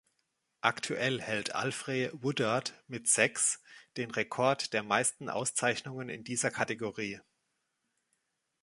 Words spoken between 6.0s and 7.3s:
in dieser Kategorie.